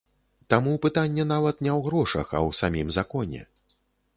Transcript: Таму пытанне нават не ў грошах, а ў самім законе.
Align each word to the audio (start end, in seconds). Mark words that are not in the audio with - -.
Таму 0.53 0.71
пытанне 0.85 1.25
нават 1.33 1.61
не 1.65 1.71
ў 1.77 1.89
грошах, 1.89 2.27
а 2.37 2.41
ў 2.47 2.59
самім 2.61 2.87
законе. 2.99 3.41